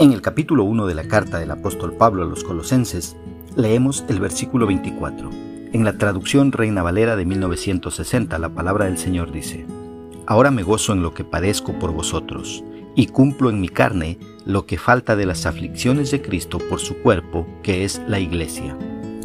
En 0.00 0.14
el 0.14 0.22
capítulo 0.22 0.64
1 0.64 0.86
de 0.86 0.94
la 0.94 1.04
carta 1.04 1.38
del 1.38 1.50
apóstol 1.50 1.92
Pablo 1.92 2.22
a 2.22 2.26
los 2.26 2.42
colosenses, 2.42 3.18
leemos 3.54 4.02
el 4.08 4.18
versículo 4.18 4.66
24. 4.66 5.28
En 5.74 5.84
la 5.84 5.98
traducción 5.98 6.52
Reina 6.52 6.82
Valera 6.82 7.16
de 7.16 7.26
1960, 7.26 8.38
la 8.38 8.48
palabra 8.48 8.86
del 8.86 8.96
Señor 8.96 9.30
dice, 9.30 9.66
Ahora 10.26 10.50
me 10.50 10.62
gozo 10.62 10.94
en 10.94 11.02
lo 11.02 11.12
que 11.12 11.22
padezco 11.24 11.78
por 11.78 11.92
vosotros, 11.92 12.64
y 12.96 13.08
cumplo 13.08 13.50
en 13.50 13.60
mi 13.60 13.68
carne 13.68 14.18
lo 14.46 14.64
que 14.64 14.78
falta 14.78 15.16
de 15.16 15.26
las 15.26 15.44
aflicciones 15.44 16.10
de 16.10 16.22
Cristo 16.22 16.56
por 16.70 16.80
su 16.80 16.96
cuerpo, 17.02 17.46
que 17.62 17.84
es 17.84 18.00
la 18.08 18.20
iglesia. 18.20 18.78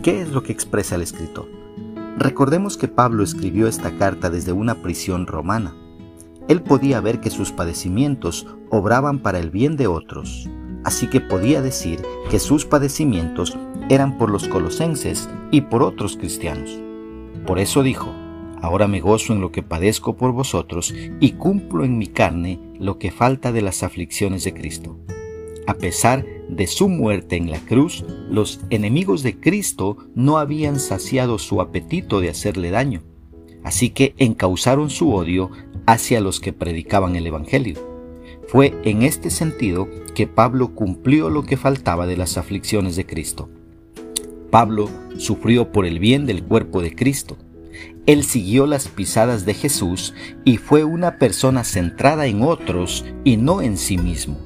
¿Qué 0.04 0.21
es 0.21 0.33
lo 0.33 0.43
que 0.43 0.51
expresa 0.51 0.96
el 0.96 1.04
escritor? 1.04 1.47
Recordemos 2.18 2.75
que 2.75 2.89
Pablo 2.89 3.23
escribió 3.23 3.69
esta 3.69 3.96
carta 3.97 4.29
desde 4.29 4.51
una 4.51 4.75
prisión 4.82 5.25
romana. 5.25 5.73
Él 6.50 6.61
podía 6.61 7.00
ver 7.00 7.21
que 7.21 7.29
sus 7.29 7.54
padecimientos 7.54 8.46
obraban 8.69 9.19
para 9.19 9.39
el 9.39 9.51
bien 9.51 9.78
de 9.78 9.87
otros, 9.87 10.50
así 10.86 11.07
que 11.07 11.20
podía 11.20 11.62
decir 11.62 12.02
que 12.32 12.39
sus 12.39 12.66
padecimientos 12.66 13.57
eran 13.89 14.18
por 14.18 14.30
los 14.30 14.48
colosenses 14.48 15.28
y 15.52 15.61
por 15.61 15.84
otros 15.84 16.16
cristianos. 16.16 16.80
Por 17.46 17.60
eso 17.60 17.84
dijo, 17.84 18.14
Ahora 18.61 18.88
me 18.88 19.00
gozo 19.00 19.34
en 19.34 19.42
lo 19.42 19.52
que 19.52 19.61
padezco 19.61 20.16
por 20.16 20.32
vosotros 20.32 20.92
y 21.20 21.34
cumplo 21.34 21.84
en 21.84 22.00
mi 22.00 22.08
carne 22.08 22.60
lo 22.80 22.98
que 22.98 23.11
falta 23.11 23.52
de 23.52 23.61
las 23.61 23.84
aflicciones 23.84 24.44
de 24.44 24.56
Cristo. 24.56 24.98
A 25.68 25.75
pesar 25.75 26.25
de 26.50 26.66
su 26.66 26.89
muerte 26.89 27.36
en 27.36 27.52
la 27.52 27.60
cruz, 27.60 28.04
los 28.28 28.61
enemigos 28.72 29.22
de 29.22 29.39
Cristo 29.39 29.97
no 30.16 30.39
habían 30.39 30.80
saciado 30.80 31.38
su 31.38 31.61
apetito 31.61 32.22
de 32.22 32.30
hacerle 32.30 32.72
daño, 32.72 33.03
así 33.64 33.92
que 33.92 34.16
encausaron 34.17 34.89
su 34.89 35.14
odio 35.14 35.52
hacia 35.86 36.20
los 36.20 36.39
que 36.39 36.52
predicaban 36.52 37.16
el 37.16 37.28
Evangelio. 37.28 37.94
Fue 38.47 38.73
en 38.83 39.01
este 39.01 39.29
sentido 39.29 39.88
que 40.13 40.27
Pablo 40.27 40.75
cumplió 40.75 41.29
lo 41.29 41.43
que 41.43 41.57
faltaba 41.57 42.05
de 42.07 42.17
las 42.17 42.38
aflicciones 42.38 42.95
de 42.95 43.05
Cristo. 43.05 43.49
Pablo 44.52 44.89
sufrió 45.17 45.71
por 45.71 45.85
el 45.85 45.99
bien 45.99 46.25
del 46.25 46.43
cuerpo 46.43 46.81
de 46.81 46.95
Cristo. 46.95 47.37
Él 48.05 48.23
siguió 48.23 48.67
las 48.67 48.87
pisadas 48.87 49.45
de 49.45 49.53
Jesús 49.53 50.13
y 50.45 50.57
fue 50.57 50.83
una 50.83 51.17
persona 51.17 51.63
centrada 51.63 52.27
en 52.27 52.43
otros 52.43 53.03
y 53.23 53.37
no 53.37 53.61
en 53.61 53.77
sí 53.77 53.97
mismo. 53.97 54.37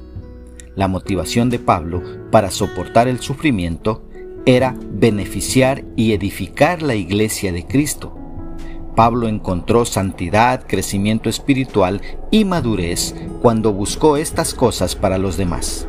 La 0.74 0.88
motivación 0.88 1.50
de 1.50 1.58
Pablo 1.58 2.02
para 2.30 2.50
soportar 2.50 3.06
el 3.06 3.20
sufrimiento 3.20 4.02
era 4.46 4.74
beneficiar 4.92 5.84
y 5.94 6.12
edificar 6.12 6.82
la 6.82 6.94
iglesia 6.94 7.52
de 7.52 7.66
Cristo. 7.66 8.19
Pablo 8.94 9.28
encontró 9.28 9.84
santidad, 9.84 10.66
crecimiento 10.66 11.28
espiritual 11.28 12.00
y 12.30 12.44
madurez 12.44 13.14
cuando 13.40 13.72
buscó 13.72 14.16
estas 14.16 14.54
cosas 14.54 14.96
para 14.96 15.18
los 15.18 15.36
demás. 15.36 15.86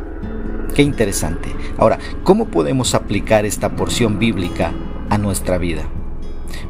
Qué 0.75 0.83
interesante. 0.83 1.49
Ahora, 1.77 1.99
¿cómo 2.23 2.45
podemos 2.45 2.95
aplicar 2.95 3.45
esta 3.45 3.75
porción 3.75 4.19
bíblica 4.19 4.73
a 5.09 5.17
nuestra 5.17 5.57
vida? 5.57 5.83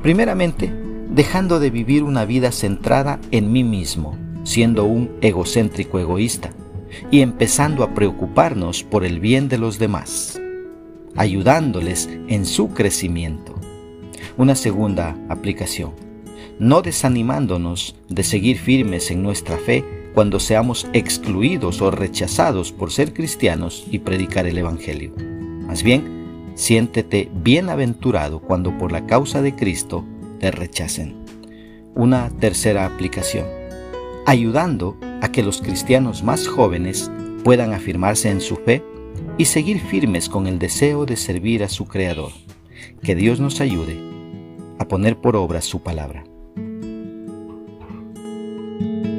Primeramente, 0.01 0.73
dejando 1.09 1.59
de 1.59 1.69
vivir 1.69 2.03
una 2.03 2.25
vida 2.25 2.51
centrada 2.51 3.19
en 3.29 3.51
mí 3.51 3.63
mismo, 3.63 4.17
siendo 4.43 4.85
un 4.85 5.11
egocéntrico 5.21 5.99
egoísta, 5.99 6.51
y 7.09 7.21
empezando 7.21 7.83
a 7.83 7.93
preocuparnos 7.93 8.83
por 8.83 9.05
el 9.05 9.19
bien 9.19 9.47
de 9.47 9.57
los 9.57 9.79
demás, 9.79 10.41
ayudándoles 11.15 12.09
en 12.27 12.45
su 12.45 12.69
crecimiento. 12.69 13.55
Una 14.37 14.55
segunda 14.55 15.15
aplicación 15.29 16.10
no 16.59 16.81
desanimándonos 16.81 17.95
de 18.09 18.23
seguir 18.23 18.57
firmes 18.57 19.11
en 19.11 19.23
nuestra 19.23 19.57
fe 19.57 19.83
cuando 20.13 20.39
seamos 20.39 20.87
excluidos 20.93 21.81
o 21.81 21.91
rechazados 21.91 22.71
por 22.71 22.91
ser 22.91 23.13
cristianos 23.13 23.85
y 23.89 23.99
predicar 23.99 24.45
el 24.45 24.57
Evangelio. 24.57 25.13
Más 25.67 25.83
bien, 25.83 26.51
siéntete 26.55 27.29
bienaventurado 27.33 28.41
cuando 28.41 28.77
por 28.77 28.91
la 28.91 29.05
causa 29.05 29.41
de 29.41 29.55
Cristo 29.55 30.05
te 30.39 30.51
rechacen. 30.51 31.15
Una 31.95 32.29
tercera 32.29 32.85
aplicación. 32.85 33.45
Ayudando 34.25 34.97
a 35.21 35.31
que 35.31 35.43
los 35.43 35.61
cristianos 35.61 36.23
más 36.23 36.47
jóvenes 36.47 37.11
puedan 37.43 37.73
afirmarse 37.73 38.29
en 38.29 38.41
su 38.41 38.55
fe 38.57 38.83
y 39.37 39.45
seguir 39.45 39.79
firmes 39.79 40.29
con 40.29 40.47
el 40.47 40.59
deseo 40.59 41.05
de 41.05 41.15
servir 41.15 41.63
a 41.63 41.69
su 41.69 41.85
Creador. 41.85 42.31
Que 43.01 43.15
Dios 43.15 43.39
nos 43.39 43.61
ayude 43.61 43.97
a 44.77 44.87
poner 44.87 45.17
por 45.17 45.35
obra 45.35 45.61
su 45.61 45.81
palabra. 45.81 46.23
Thank 48.81 49.05
you. 49.05 49.10